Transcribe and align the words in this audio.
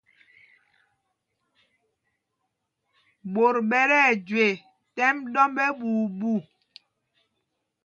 Ɓot 3.33 3.55
ɓɛ 3.69 3.79
tí 3.89 3.97
ɛjüe 4.09 4.47
tɛ́m 4.95 5.15
ɗɔmb 5.33 5.57
ɛ́ɓuuɓu. 5.65 6.33